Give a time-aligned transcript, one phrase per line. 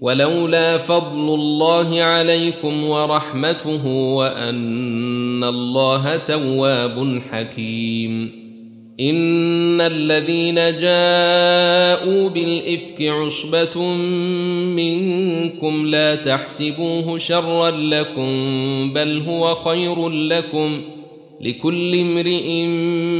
[0.00, 8.46] ولولا فضل الله عليكم ورحمته وأن الله تواب حكيم.
[9.00, 13.82] إن الذين جاءوا بالإفك عصبة
[14.76, 20.80] منكم لا تحسبوه شرا لكم بل هو خير لكم.
[21.40, 22.64] لكل امرئ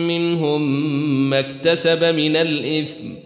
[0.07, 0.63] منهم
[1.31, 3.26] ما اكتسب من الإثم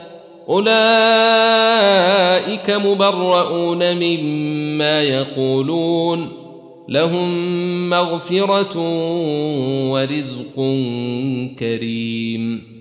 [0.49, 0.71] أولئك
[2.69, 6.29] مبرؤون مما يقولون
[6.89, 8.79] لهم مغفرة
[9.91, 10.55] ورزق
[11.59, 12.71] كريم.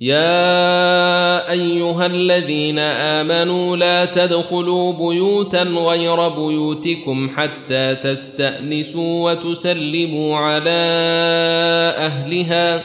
[0.00, 10.70] يا أيها الذين آمنوا لا تدخلوا بيوتا غير بيوتكم حتى تستأنسوا وتسلموا على
[11.96, 12.84] أهلها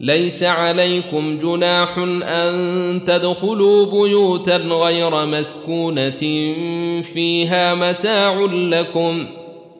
[0.00, 6.18] ليس عليكم جناح أن تدخلوا بيوتا غير مسكونة
[7.02, 9.26] فيها متاع لكم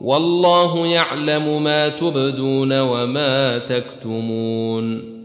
[0.01, 5.19] والله يعلم ما تبدون وما تكتمون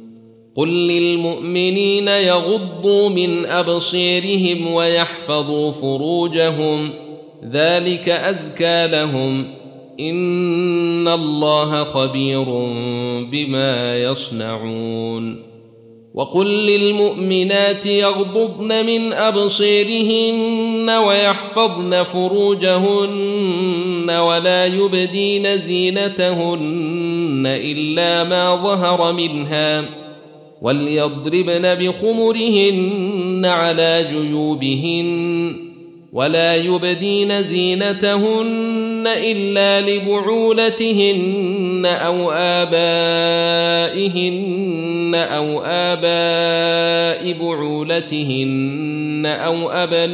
[0.56, 6.89] قل للمؤمنين يغضوا من أبصيرهم ويحفظوا فروجهم
[7.51, 9.62] ذلك أزكى لهم
[10.00, 12.44] ان الله خبير
[13.31, 15.54] بما يصنعون
[16.13, 23.44] وقل للمؤمنات يغضضن من ابصيرهن ويحفظن فروجهن
[24.10, 29.86] ولا يبدين زينتهن الا ما ظهر منها
[30.62, 35.56] وليضربن بخمرهن على جيوبهن
[36.13, 42.74] ولا يبدين زينتهن إلا لبعولتهن أو آبائهن
[45.16, 50.13] أو آباء بعولتهن أو أبنائهن.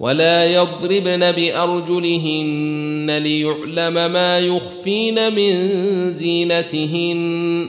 [0.00, 5.70] ولا يضربن بارجلهن ليعلم ما يخفين من
[6.10, 7.68] زينتهن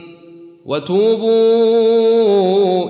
[0.66, 2.10] وتوبوا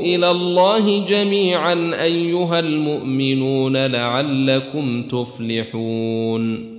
[0.00, 6.72] إلى الله جميعا ايها المؤمنون لعلكم تفلحون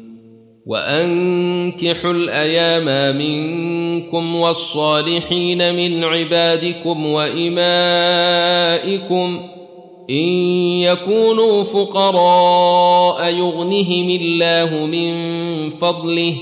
[0.65, 7.53] وانكحوا الأيام منكم والصالحين من عبادكم وامائكم
[10.09, 10.27] إن
[10.79, 15.13] يكونوا فقراء يغنهم الله من
[15.69, 16.35] فضله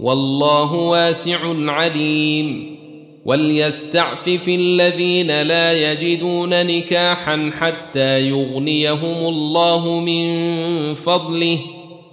[0.00, 1.38] والله واسع
[1.72, 2.76] عليم
[3.24, 11.58] وليستعفف الذين لا يجدون نكاحا حتى يغنيهم الله من فضله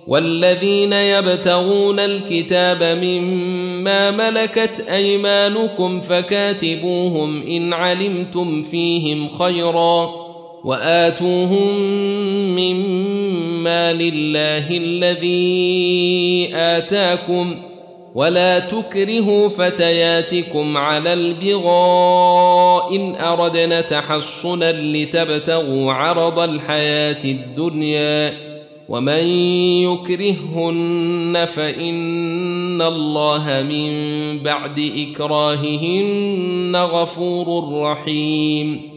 [0.07, 10.26] والذين يبتغون الكتاب مما ملكت أيمانكم فكاتبوهم إن علمتم فيهم خيرا
[10.63, 11.75] وآتوهم
[12.55, 17.55] مما لله الذي آتاكم
[18.15, 28.33] ولا تكرهوا فتياتكم على البغاء إن أردنا تحصنا لتبتغوا عرض الحياة الدنيا
[28.89, 29.25] ومن
[29.83, 33.89] يكرههن فإن الله من
[34.39, 38.96] بعد إكراههن غفور رحيم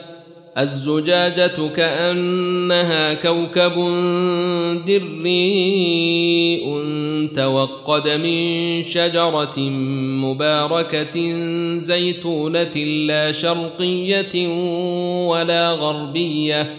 [0.57, 3.73] الزجاجة كأنها كوكب
[4.87, 6.81] دريء
[7.35, 11.33] توقد من شجرة مباركة
[11.77, 12.77] زيتونة
[13.07, 14.47] لا شرقية
[15.27, 16.75] ولا غربية.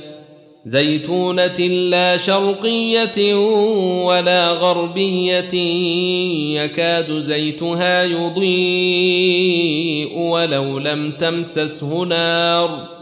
[0.66, 3.34] زيتونة لا شرقية
[4.04, 5.54] ولا غربية.
[6.62, 9.38] يكاد زيتها يضيء
[10.18, 13.01] ولو لم تمسسه نار.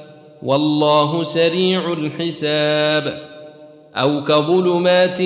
[0.43, 3.31] والله سريع الحساب.
[3.95, 5.17] أو كظلمات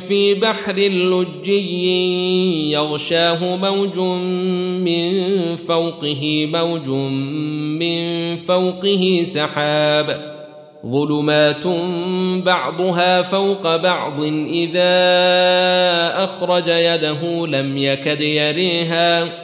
[0.00, 3.98] في بحر لجي يغشاه موج
[4.78, 6.88] من فوقه موج
[7.78, 10.34] من فوقه سحاب.
[10.86, 11.66] ظلمات
[12.44, 14.20] بعضها فوق بعض
[14.52, 14.94] إذا
[16.24, 19.43] أخرج يده لم يكد يريها.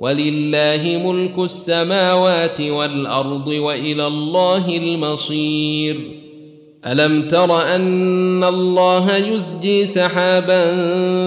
[0.00, 6.20] ولله ملك السماوات والأرض وإلى الله المصير.
[6.86, 10.64] ألم تر أن الله يزجي سحابا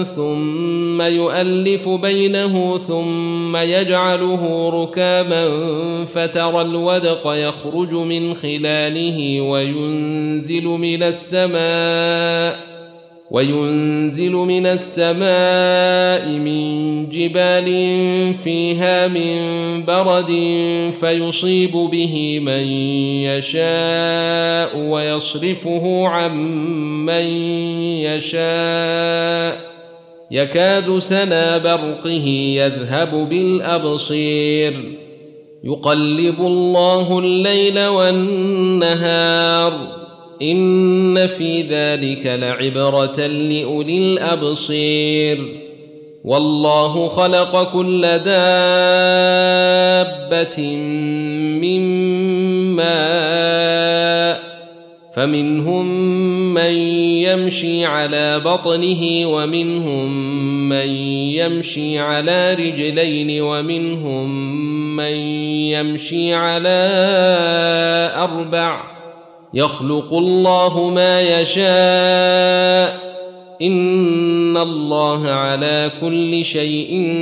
[0.02, 5.48] ثم يؤلف بينه ثم يجعله ركاما
[6.04, 12.73] فترى الودق يخرج من خلاله وينزل من السماء
[13.30, 17.64] وينزل من السماء من جبال
[18.44, 20.30] فيها من برد
[21.00, 22.68] فيصيب به من
[23.22, 26.36] يشاء ويصرفه عن
[27.06, 27.24] من
[28.02, 29.74] يشاء.
[30.30, 32.26] يكاد سنا برقه
[32.56, 34.98] يذهب بالأبصير.
[35.64, 40.03] يقلب الله الليل والنهار.
[40.42, 45.64] إن في ذلك لعبرة لأولي الأبصير.
[46.24, 48.36] والله خلق كل دابة
[51.60, 51.80] من
[52.76, 54.54] ماء
[55.14, 55.86] فمنهم
[56.54, 56.74] من
[57.22, 60.08] يمشي على بطنه ومنهم
[60.68, 60.88] من
[61.36, 64.56] يمشي على رجلين ومنهم
[64.96, 65.14] من
[65.70, 66.78] يمشي على
[68.16, 68.93] أربع
[69.54, 73.14] يخلق الله ما يشاء.
[73.62, 77.14] إن الله على كل شيء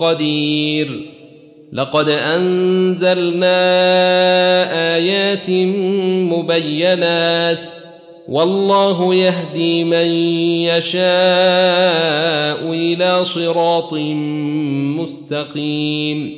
[0.00, 1.00] قدير.
[1.72, 3.48] لقد أنزلنا
[4.94, 5.50] آيات
[6.32, 7.60] مبينات.
[8.28, 10.06] والله يهدي من
[10.62, 10.98] يشاء
[12.72, 13.92] إلى صراط
[15.00, 16.37] مستقيم.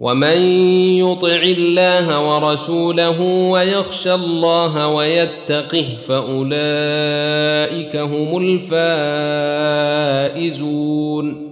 [0.00, 0.42] ومن
[0.98, 8.58] يطع الله ورسوله ويخشى الله ويتقه فأولئك هم
[10.36, 11.48] الفائزون.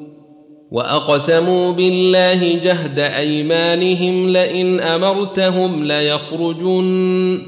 [0.71, 7.43] وأقسموا بالله جهد أيمانهم لئن أمرتهم ليخرجن.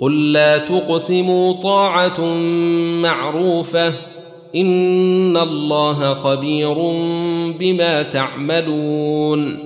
[0.00, 2.24] قل لا تقسموا طاعة
[3.02, 3.92] معروفة.
[4.56, 6.74] إن الله خبير
[7.58, 9.65] بما تعملون.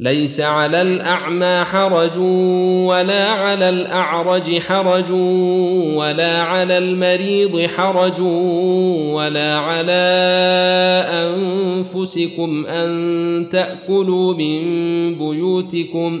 [0.00, 2.18] ليس على الأعمى حرج
[2.88, 5.10] ولا على الأعرج حرج
[5.96, 8.20] ولا على المريض حرج
[9.14, 10.04] ولا على
[11.10, 14.60] أنفسكم أن تأكلوا من
[15.18, 16.20] بيوتكم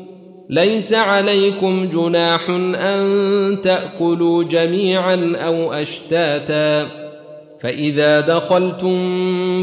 [0.51, 6.87] ليس عليكم جناح أن تأكلوا جميعا أو أشتاتا.
[7.61, 8.95] فإذا دخلتم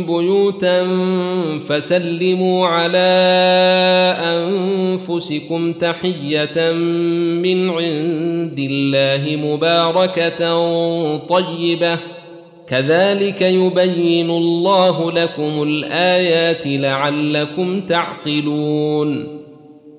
[0.06, 0.86] بيوتا
[1.68, 2.98] فسلموا على
[4.20, 6.72] أنفسكم تحية
[7.42, 10.40] من عند الله مباركة
[11.16, 11.98] طيبة.
[12.68, 19.37] كذلك يبين الله لكم الآيات لعلكم تعقلون.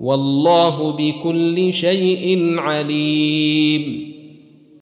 [0.00, 4.05] والله بكل شيء عليم.